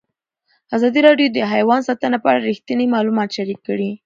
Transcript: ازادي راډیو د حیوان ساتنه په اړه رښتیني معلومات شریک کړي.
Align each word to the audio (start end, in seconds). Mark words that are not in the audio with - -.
ازادي 0.75 0.99
راډیو 1.07 1.27
د 1.33 1.37
حیوان 1.53 1.81
ساتنه 1.87 2.17
په 2.23 2.27
اړه 2.31 2.41
رښتیني 2.49 2.85
معلومات 2.95 3.29
شریک 3.37 3.59
کړي. 3.67 3.91